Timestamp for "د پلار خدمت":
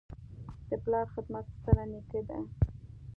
0.69-1.45